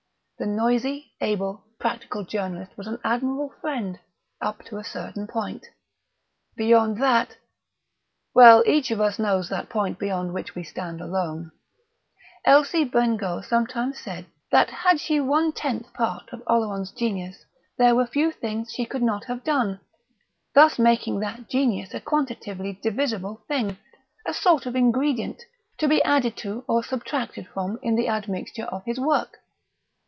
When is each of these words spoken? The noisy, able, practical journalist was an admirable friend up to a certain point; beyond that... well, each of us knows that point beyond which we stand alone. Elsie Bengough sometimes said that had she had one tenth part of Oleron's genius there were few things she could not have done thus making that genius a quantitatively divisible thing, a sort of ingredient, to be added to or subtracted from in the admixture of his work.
The 0.39 0.47
noisy, 0.47 1.13
able, 1.21 1.65
practical 1.79 2.23
journalist 2.25 2.75
was 2.75 2.87
an 2.87 2.97
admirable 3.03 3.51
friend 3.61 3.99
up 4.41 4.65
to 4.65 4.77
a 4.79 4.83
certain 4.83 5.27
point; 5.27 5.67
beyond 6.57 6.97
that... 6.99 7.37
well, 8.33 8.63
each 8.65 8.89
of 8.89 8.99
us 8.99 9.19
knows 9.19 9.49
that 9.49 9.69
point 9.69 9.99
beyond 9.99 10.33
which 10.33 10.55
we 10.55 10.63
stand 10.63 10.99
alone. 10.99 11.51
Elsie 12.43 12.83
Bengough 12.85 13.41
sometimes 13.45 13.99
said 13.99 14.25
that 14.51 14.71
had 14.71 14.99
she 14.99 15.17
had 15.17 15.27
one 15.27 15.51
tenth 15.51 15.93
part 15.93 16.33
of 16.33 16.41
Oleron's 16.47 16.91
genius 16.91 17.45
there 17.77 17.93
were 17.93 18.07
few 18.07 18.31
things 18.31 18.71
she 18.73 18.87
could 18.87 19.03
not 19.03 19.25
have 19.25 19.43
done 19.43 19.79
thus 20.55 20.79
making 20.79 21.19
that 21.19 21.49
genius 21.49 21.93
a 21.93 22.01
quantitatively 22.01 22.73
divisible 22.81 23.43
thing, 23.47 23.77
a 24.25 24.33
sort 24.33 24.65
of 24.65 24.75
ingredient, 24.75 25.43
to 25.77 25.87
be 25.87 26.01
added 26.01 26.35
to 26.37 26.65
or 26.67 26.83
subtracted 26.83 27.47
from 27.53 27.77
in 27.83 27.95
the 27.95 28.07
admixture 28.09 28.65
of 28.65 28.83
his 28.85 28.99
work. 28.99 29.37